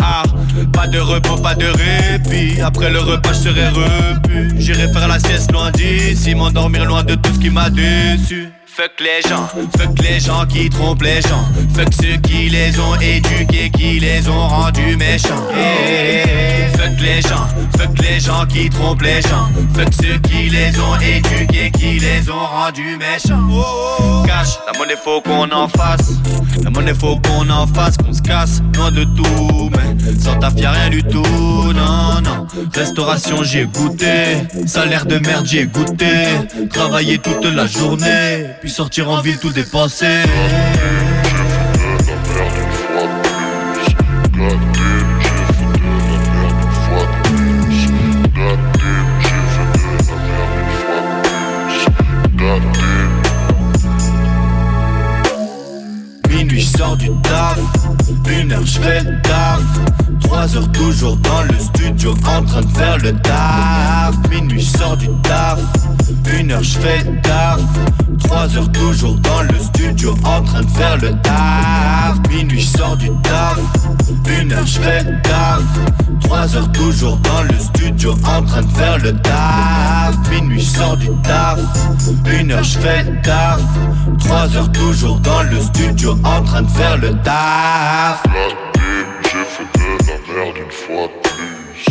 [0.72, 2.60] Pas de repos, pas de répit.
[2.60, 4.50] Après le repas, je serai repu.
[4.58, 6.34] J'irai faire la sieste loin d'ici.
[6.34, 8.50] M'endormir loin de tout ce qui m'a déçu.
[8.76, 9.46] Fuck les gens,
[9.78, 11.46] fuck les gens qui trompent les gens.
[11.76, 15.46] Fuck ceux qui les ont éduqués, qui les ont rendus méchants.
[15.56, 17.46] Eh, Fuck les gens,
[17.78, 19.48] fuck les gens qui trompent les gens.
[19.74, 24.24] Fuck ceux qui les ont éduqués, qui les ont rendus méchants.
[24.26, 26.14] Cash, la monnaie faut qu'on en fasse.
[26.64, 29.70] La monnaie faut qu'on en fasse, qu'on se casse, loin de tout.
[29.70, 32.46] Mais sans taf y'a rien du tout, non, non.
[32.74, 36.06] Restauration j'ai goûté, salaire de merde j'ai goûté.
[36.72, 40.22] Travailler toute la journée, puis sortir en ville tout dépenser.
[56.30, 57.58] Minuit, je sors du taf.
[58.30, 59.73] Une heure, je fais taf.
[60.34, 64.16] Trois heures, toujours dans le studio, en train de faire le taf.
[64.28, 65.60] Minuit, je sors du taf.
[66.36, 67.60] Une heure, je fais taf.
[68.24, 72.18] Trois heures, toujours dans le studio, en train de faire le taf.
[72.28, 73.60] Minuit, je sors du taf.
[74.40, 75.62] Une heure, je fais taf.
[76.24, 80.16] Trois heures, toujours dans le studio, en train de faire le taf.
[80.32, 81.60] Minuit, je du taf.
[82.40, 83.60] Une heure, je fais taf.
[84.18, 88.20] Trois heures, toujours dans le studio, en train de faire le taf.
[89.34, 91.82] J'ai fait de la merde une fois de plus.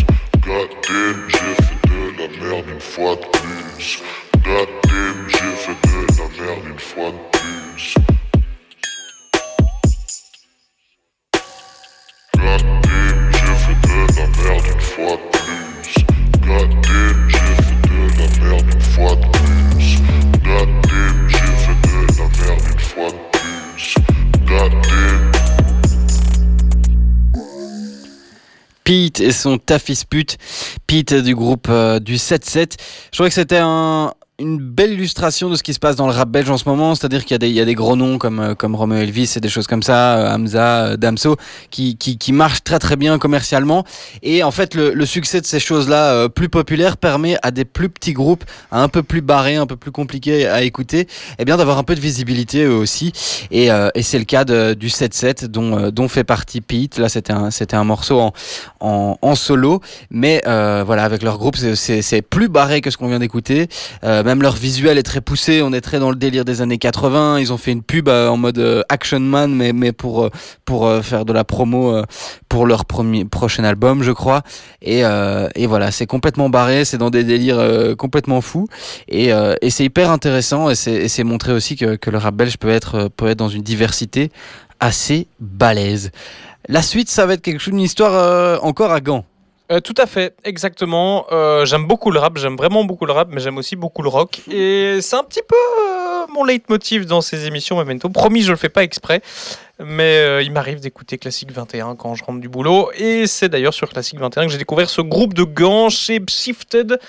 [0.46, 3.88] Goddamn, j'ai fait de la merde une fois de plus.
[4.46, 7.96] Goddamn, j'ai fait de la merde une fois de plus.
[12.38, 15.96] Goddamn, j'ai fait de la merde une fois de plus.
[16.48, 17.52] Goddamn, j'ai
[21.38, 21.84] fait.
[24.48, 25.33] Goddamn.
[28.84, 30.38] Pete et son Tafisput.
[30.88, 32.78] Pete du groupe euh, du 7-7.
[33.12, 36.12] Je trouvais que c'était un, une belle illustration de ce qui se passe dans le
[36.12, 37.96] rap belge en ce moment, c'est-à-dire qu'il y a des, il y a des gros
[37.96, 41.38] noms comme, euh, comme Romeo Elvis et des choses comme ça, euh, Hamza, euh, Damso,
[41.70, 43.86] qui, qui, qui marchent très très bien commercialement.
[44.24, 47.64] Et en fait, le, le succès de ces choses-là euh, plus populaires permet à des
[47.64, 51.08] plus petits groupes, un peu plus barrés, un peu plus compliqués à écouter,
[51.38, 53.12] eh bien d'avoir un peu de visibilité eux aussi.
[53.52, 56.98] Et, euh, et c'est le cas de- du 7-7 dont, dont fait partie Pete.
[56.98, 58.34] Là, c'était un, c'était un morceau en,
[59.22, 59.80] en, solo,
[60.10, 63.68] mais voilà, avec leur groupe, c'est- plus barré que ce qu'on vient d'écouter.
[64.24, 67.40] Même leur visuel est très poussé, on est très dans le délire des années 80.
[67.40, 70.30] Ils ont fait une pub euh, en mode euh, Action Man, mais, mais pour, euh,
[70.66, 72.04] pour faire de la promo
[72.50, 74.44] pour leur premier, prochain album, je crois.
[74.82, 75.02] Et,
[75.56, 78.68] et voilà, c'est complètement barré, c'est dans des délires complètement fous.
[79.08, 79.30] Et,
[79.62, 82.70] et c'est hyper intéressant, et c'est c'est montré aussi que, que le rap belge peut
[82.70, 84.32] être, peut être dans une diversité
[84.80, 86.12] assez balèze.
[86.70, 89.26] La suite, ça va être quelque chose, une histoire encore à Gand.
[89.74, 91.26] Euh, tout à fait, exactement.
[91.32, 94.10] Euh, j'aime beaucoup le rap, j'aime vraiment beaucoup le rap, mais j'aime aussi beaucoup le
[94.10, 94.42] rock.
[94.52, 98.08] Et c'est un petit peu euh, mon leitmotiv dans ces émissions Memento.
[98.10, 99.22] Promis, je le fais pas exprès.
[99.80, 102.92] Mais euh, il m'arrive d'écouter Classique 21 quand je rentre du boulot.
[102.96, 107.00] Et c'est d'ailleurs sur Classique 21 que j'ai découvert ce groupe de gants Shifted.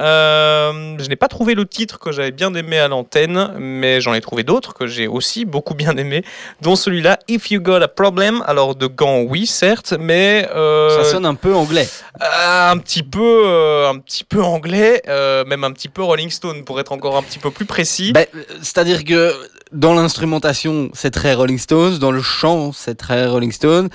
[0.00, 4.14] Euh, je n'ai pas trouvé le titre que j'avais bien aimé à l'antenne, mais j'en
[4.14, 6.24] ai trouvé d'autres que j'ai aussi beaucoup bien aimé,
[6.62, 8.42] dont celui-là, If You Got a Problem.
[8.46, 10.48] Alors de gants, oui, certes, mais...
[10.56, 11.88] euh, Ça sonne un peu anglais.
[12.20, 16.92] un petit peu, un petit peu anglais, même un petit peu Rolling Stone pour être
[16.92, 18.12] encore un petit peu plus précis.
[18.12, 18.24] Ben,
[18.62, 19.34] C'est-à-dire que
[19.72, 23.90] dans l'instrumentation, c'est très Rolling Stones, dans le chant, c'est très Rolling Stone,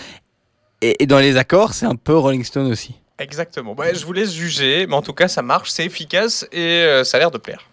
[0.82, 2.95] et, dans les accords, c'est un peu Rolling Stone aussi.
[3.17, 3.74] Exactement.
[3.74, 7.03] Ouais, je vous laisse juger, mais en tout cas, ça marche, c'est efficace et euh,
[7.03, 7.65] ça a l'air de plaire.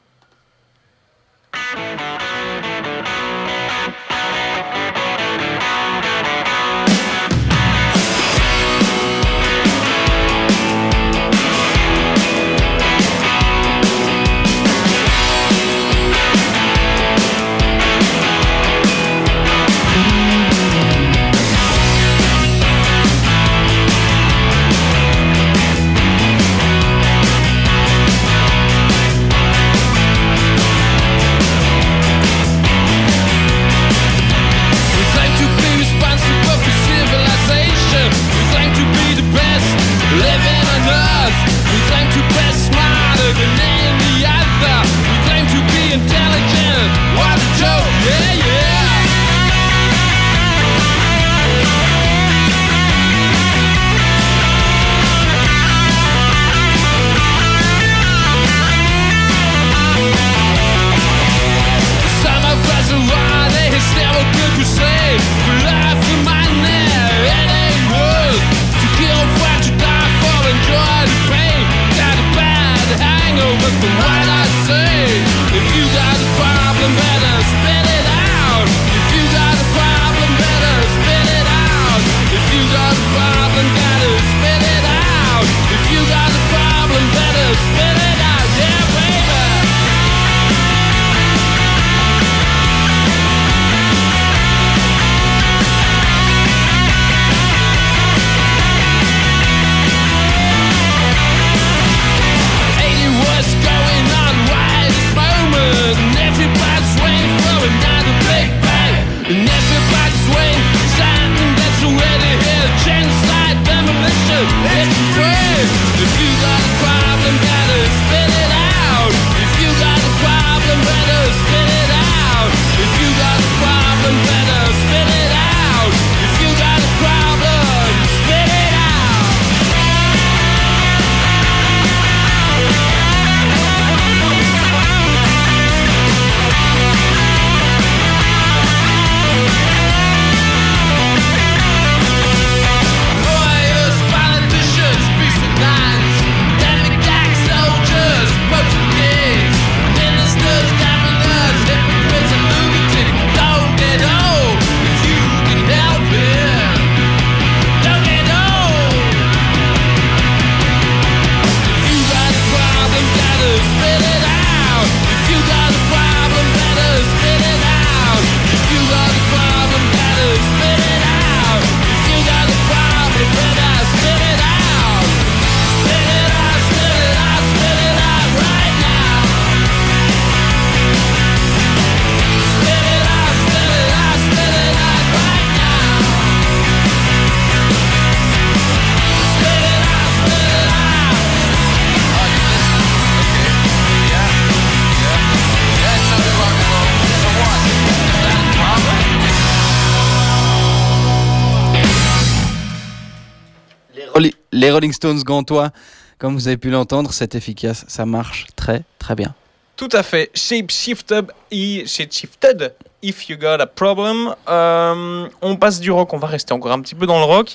[204.67, 205.71] Les Rolling Stones gantois,
[206.19, 209.33] comme vous avez pu l'entendre, c'est efficace, ça marche très très bien.
[209.77, 210.29] Tout à fait.
[210.35, 212.75] Shape shifted, shape shifted.
[213.01, 214.35] If you got a problem.
[214.49, 217.55] Euh, on passe du rock, on va rester encore un petit peu dans le rock.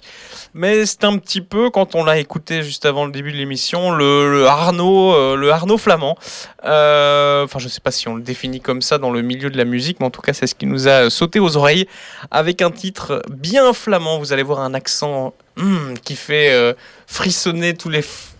[0.53, 3.91] Mais c'est un petit peu, quand on l'a écouté juste avant le début de l'émission,
[3.91, 6.17] le, Arnaud, euh, le Arnaud flamand.
[6.63, 9.57] Euh, Enfin, je sais pas si on le définit comme ça dans le milieu de
[9.57, 11.87] la musique, mais en tout cas, c'est ce qui nous a sauté aux oreilles
[12.29, 14.17] avec un titre bien flamand.
[14.17, 16.73] Vous allez voir un accent hmm, qui fait euh,
[17.07, 18.31] frissonner tous les f-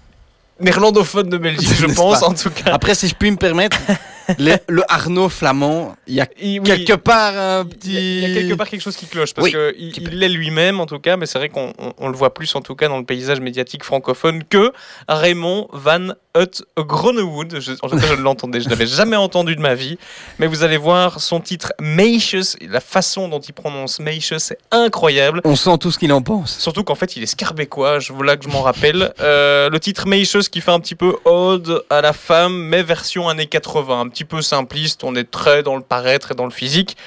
[0.60, 2.72] néerlandophones de Belgique, je pense, pas en tout cas.
[2.74, 3.78] Après, si je puis me permettre,
[4.38, 7.94] Les- le Arnaud flamand, il y a quelque part un petit.
[7.94, 10.30] Il y a quelque part quelque chose qui cloche parce Oui, que il il l'est
[10.30, 12.76] lui-même en tout cas, mais c'est vrai qu'on on- on le voit plus en tout
[12.76, 14.72] cas dans le paysage médiatique francophone que
[15.08, 17.60] Raymond Van Hutt Gronewood.
[17.60, 19.98] Je, en tout cas, je ne l'entendais, je n'avais jamais entendu de ma vie,
[20.40, 25.42] mais vous allez voir son titre Macious, la façon dont il prononce Macious, c'est incroyable.
[25.44, 26.58] On sent tout ce qu'il en pense.
[26.58, 29.14] Surtout qu'en fait, il est scarbécois, je, voilà que je m'en rappelle.
[29.20, 33.28] Euh, le titre Macious qui fait un petit peu ode à la femme, mais version
[33.28, 35.04] années 80, un petit peu simpliste.
[35.04, 36.98] On est très dans le paraître et dans le physique.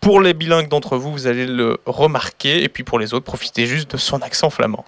[0.00, 2.62] Pour les bilingues d'entre vous, vous allez le remarquer.
[2.62, 4.84] Et puis pour les autres, profitez juste de son accent flamand.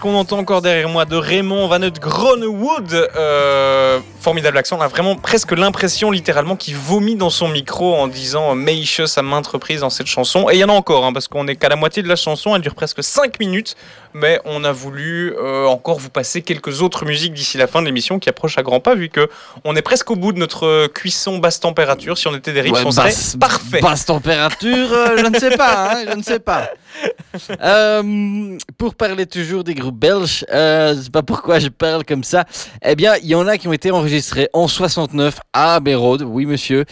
[0.00, 2.90] Qu'on entend encore derrière moi, de Raymond Van Gronewood.
[3.16, 4.78] Euh, formidable accent.
[4.78, 9.22] On a vraiment presque l'impression, littéralement, qu'il vomit dans son micro en disant Meisjes à
[9.22, 10.48] maintes reprises dans cette chanson.
[10.48, 12.16] Et il y en a encore, hein, parce qu'on est qu'à la moitié de la
[12.16, 12.56] chanson.
[12.56, 13.76] Elle dure presque 5 minutes.
[14.14, 17.86] Mais on a voulu euh, encore vous passer quelques autres musiques d'ici la fin de
[17.86, 19.28] l'émission qui approche à grands pas, vu que
[19.64, 22.16] on est presque au bout de notre cuisson basse température.
[22.16, 23.80] Si on était des riches, Ouais, on serait basse- parfait.
[23.82, 26.70] Basse température, euh, je ne sais pas, hein, je ne sais pas.
[27.62, 32.44] Euh, pour parler toujours des groupes belges, euh, pas pourquoi je parle comme ça.
[32.84, 36.22] Eh bien, il y en a qui ont été enregistrés en 69 à Abbey Road,
[36.22, 36.84] oui monsieur,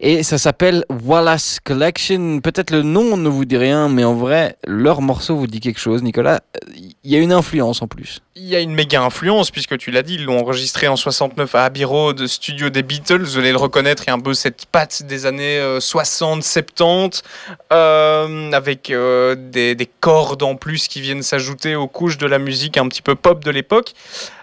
[0.00, 2.40] et ça s'appelle Wallace Collection.
[2.40, 5.78] Peut-être le nom ne vous dit rien, mais en vrai, leur morceau vous dit quelque
[5.78, 6.40] chose, Nicolas.
[6.76, 8.20] Il y a une influence en plus.
[8.34, 11.54] Il y a une méga influence, puisque tu l'as dit, ils l'ont enregistré en 69
[11.54, 13.22] à Abbey Road, studio des Beatles.
[13.22, 16.42] Vous allez le reconnaître, il y a un peu cette patte des années euh, 60,
[16.42, 17.22] 70,
[17.72, 22.38] euh, avec euh, des, des cordes en plus qui viennent s'ajouter aux couches de la
[22.38, 23.94] musique un petit peu pop de l'époque.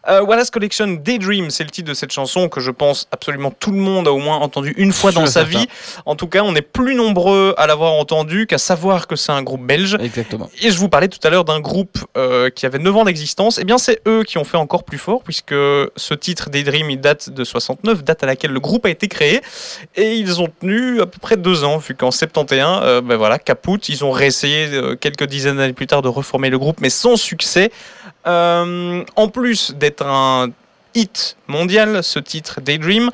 [0.07, 3.71] Euh, Wallace Collection Daydream, c'est le titre de cette chanson que je pense absolument tout
[3.71, 5.59] le monde a au moins entendu une fois dans sa certain.
[5.59, 5.67] vie.
[6.05, 9.43] En tout cas, on est plus nombreux à l'avoir entendu qu'à savoir que c'est un
[9.43, 9.97] groupe belge.
[9.99, 10.49] Exactement.
[10.61, 13.59] Et je vous parlais tout à l'heure d'un groupe euh, qui avait 9 ans d'existence.
[13.59, 16.99] Eh bien, c'est eux qui ont fait encore plus fort, puisque ce titre Daydream, il
[16.99, 19.41] date de 69, date à laquelle le groupe a été créé.
[19.95, 23.39] Et ils ont tenu à peu près deux ans, vu qu'en 71, euh, ben voilà,
[23.39, 23.79] caput.
[23.89, 24.69] Ils ont réessayé
[24.99, 27.71] quelques dizaines d'années plus tard de reformer le groupe, mais sans succès.
[28.27, 30.49] Euh, en plus d'être un
[30.99, 33.09] hit mondial, ce titre Daydream.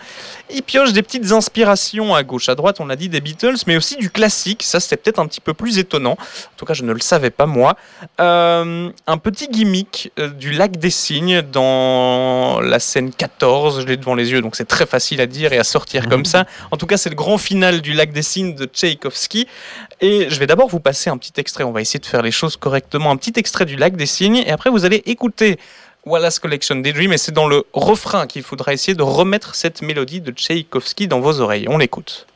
[0.49, 3.77] Il pioche des petites inspirations à gauche, à droite, on a dit des Beatles, mais
[3.77, 4.63] aussi du classique.
[4.63, 6.13] Ça, c'était peut-être un petit peu plus étonnant.
[6.13, 7.75] En tout cas, je ne le savais pas moi.
[8.19, 13.81] Euh, un petit gimmick euh, du lac des cygnes dans la scène 14.
[13.81, 16.25] Je l'ai devant les yeux, donc c'est très facile à dire et à sortir comme
[16.25, 16.45] ça.
[16.71, 19.47] En tout cas, c'est le grand final du lac des cygnes de Tchaïkovski.
[20.01, 21.63] Et je vais d'abord vous passer un petit extrait.
[21.63, 23.11] On va essayer de faire les choses correctement.
[23.11, 24.43] Un petit extrait du lac des cygnes.
[24.45, 25.57] Et après, vous allez écouter
[26.05, 27.13] Wallace Collection Daydream.
[27.13, 31.19] Et c'est dans le refrain qu'il faudra essayer de remettre cette mélodie de Tchaïkovski dans
[31.19, 31.67] vos oreilles.
[31.69, 32.27] On l'écoute.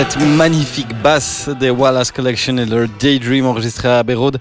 [0.00, 4.38] Cette magnifique basse des Wallace Collection et leur Daydream enregistré à Abbey Road.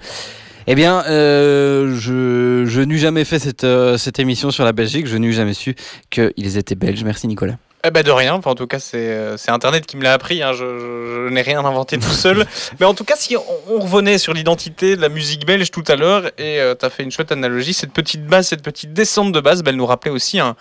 [0.67, 5.05] Eh bien, euh, je, je n'eus jamais fait cette, euh, cette émission sur la Belgique,
[5.05, 5.75] je n'eus jamais su
[6.09, 7.03] qu'ils étaient belges.
[7.03, 7.55] Merci Nicolas.
[7.83, 10.41] Eh ben de rien, enfin, en tout cas c'est euh, Internet qui me l'a appris,
[10.41, 10.53] hein.
[10.53, 12.45] je, je- je n'ai rien inventé tout seul.
[12.79, 15.83] Mais en tout cas si on, on revenait sur l'identité de la musique belge tout
[15.89, 19.33] à l'heure, et tu as fait une chouette analogie, cette petite basse, cette petite descente
[19.33, 20.55] de basse, ben, elle nous rappelait aussi un,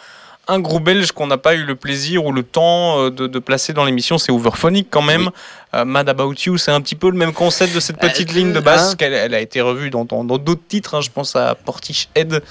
[0.48, 3.38] un groupe belge qu'on n'a pas eu le plaisir ou le temps euh, de, de
[3.38, 5.30] placer dans l'émission, c'est Overphonic quand même.
[5.74, 8.52] Euh, Mad About You, c'est un petit peu le même concept de cette petite ligne
[8.54, 8.96] de basse, hein.
[8.96, 11.00] qu'elle elle a été revue dans dans- dans d'autres titres, hein.
[11.02, 12.42] je pense à Portishead.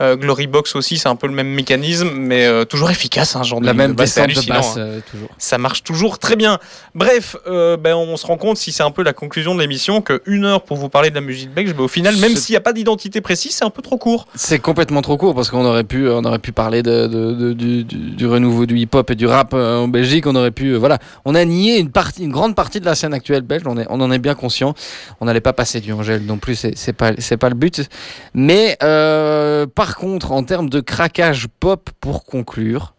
[0.00, 3.42] Euh, Glory Box aussi, c'est un peu le même mécanisme, mais euh, toujours efficace, hein,
[3.44, 4.80] genre de La ligne même de basse, de hallucinant, basse, hein.
[4.80, 5.28] euh, toujours.
[5.38, 6.58] Ça marche toujours très bien.
[6.94, 10.20] Bref, ben, on se rend compte, si c'est un peu la conclusion de l'émission, que
[10.26, 12.56] une heure pour vous parler de la musique belge, ben, au final, même s'il n'y
[12.56, 14.26] a pas d'identité précise, c'est un peu trop court.
[14.34, 17.52] C'est complètement trop court parce qu'on aurait pu, on aurait pu parler de, de- de-
[17.52, 20.26] du, du- du renouveau du hip-hop et du rap en Belgique.
[20.26, 23.14] On aurait pu, voilà, on a nié une partie, une grande partie de la scène
[23.14, 23.62] actuelle belge.
[23.66, 24.74] On, est, on en est bien conscient.
[25.20, 26.56] On n'allait pas passer du Angèle non plus.
[26.56, 27.88] C'est c'est pas, c'est pas le but.
[28.34, 32.94] Mais euh, par contre, en termes de craquage pop, pour conclure.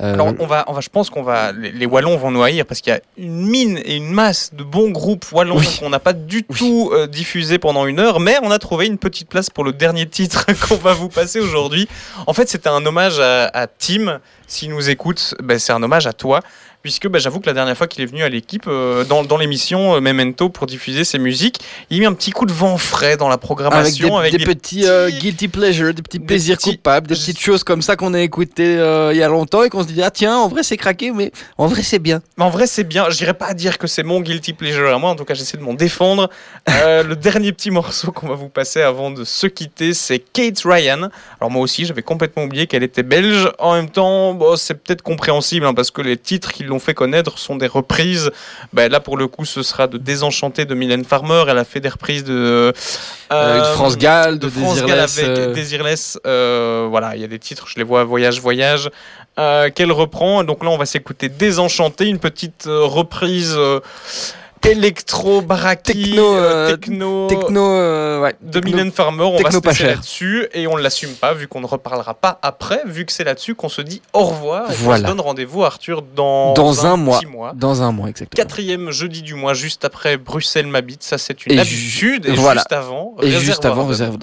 [0.00, 2.42] euh, Alors, on va, on va, je pense qu'on va, les, les Wallons vont nous
[2.42, 5.90] haïr parce qu'il y a une mine et une masse de bons groupes Wallons qu'on
[5.90, 9.28] n'a pas du tout euh, diffusé pendant une heure, mais on a trouvé une petite
[9.28, 11.88] place pour le dernier titre qu'on va vous passer aujourd'hui.
[12.26, 14.20] En fait, c'était un hommage à, à Tim.
[14.46, 16.40] S'il nous écoute, ben, c'est un hommage à toi.
[16.82, 19.36] Puisque ben, j'avoue que la dernière fois qu'il est venu à l'équipe, euh, dans, dans
[19.36, 21.60] l'émission euh, Memento pour diffuser ses musiques,
[21.90, 24.20] il a mis un petit coup de vent frais dans la avec des, programmation.
[24.22, 28.14] des petits euh, guilty pleasures, des petits plaisirs coupables, des petites choses comme ça qu'on
[28.14, 28.74] a écoutées
[29.12, 31.32] il y a longtemps et qu'on se dit ah tiens en vrai c'est craqué mais
[31.58, 32.20] en vrai c'est bien.
[32.36, 33.08] Mais en vrai, c'est bien.
[33.10, 35.10] Je dirais pas à dire que c'est mon guilty pleasure à moi.
[35.10, 36.28] En tout cas, j'essaie de m'en défendre.
[36.66, 41.08] Le dernier petit morceau qu'on va vous passer avant de se quitter, c'est Kate Ryan.
[41.40, 43.50] Alors moi aussi, j'avais complètement oublié qu'elle était belge.
[43.58, 46.94] En même temps, bon, c'est peut-être compréhensible hein, parce que les titres qui l'ont fait
[46.94, 48.30] connaître sont des reprises.
[48.72, 51.44] Ben, là, pour le coup, ce sera de Désenchanté de Mylène Farmer.
[51.48, 52.72] Elle a fait des reprises de
[53.32, 55.06] Euh, de France Gall, de France Gall
[55.54, 56.32] Desireless, avec euh.
[56.32, 58.90] Euh, voilà, il y a des titres, je les vois, Voyage, Voyage,
[59.38, 60.44] euh, qu'elle reprend.
[60.44, 63.80] Donc là, on va s'écouter Désenchanté, une petite euh, reprise euh,
[64.66, 69.24] électro, baraki, Techno, euh, euh, techno, techno, euh, ouais, techno- Mylène Farmer.
[69.24, 69.94] On va se pas laisser cher.
[69.96, 73.24] là-dessus et on ne l'assume pas vu qu'on ne reparlera pas après, vu que c'est
[73.24, 75.08] là-dessus qu'on se dit au revoir et Voilà.
[75.08, 77.20] se donne rendez-vous, Arthur, dans, Dans un mois.
[77.54, 78.36] Dans un mois exactement.
[78.42, 81.02] Quatrième jeudi du mois, juste après Bruxelles m'habite.
[81.02, 82.26] Ça, c'est une Et ju- habitude.
[82.26, 82.60] Et voilà.
[82.60, 83.86] juste avant, Et juste avant.
[83.86, 84.18] Réserve.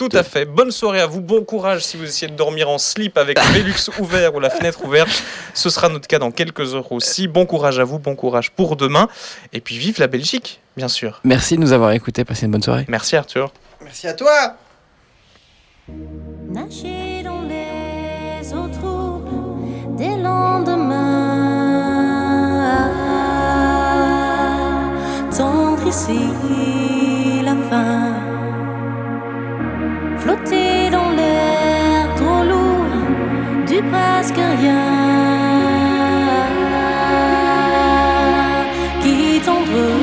[0.00, 0.46] Tout à fait.
[0.46, 1.20] Bonne soirée à vous.
[1.20, 4.48] Bon courage si vous essayez de dormir en slip avec le Velux ouvert ou la
[4.48, 5.10] fenêtre ouverte.
[5.52, 7.28] Ce sera notre cas dans quelques heures aussi.
[7.28, 7.98] Bon courage à vous.
[7.98, 9.10] Bon courage pour demain.
[9.52, 11.20] Et puis vive la Belgique, bien sûr.
[11.22, 12.24] Merci de nous avoir écoutés.
[12.24, 12.86] Passez une bonne soirée.
[12.88, 13.52] Merci Arthur.
[13.82, 14.54] Merci à toi.
[16.48, 20.96] Nager dans les eaux troubles des lendemains.
[25.36, 28.19] Tendre ici la fin.
[30.20, 32.94] Flotter dans l'air trop lourd
[33.66, 34.86] du presque rien.
[39.02, 39.99] Qui tendre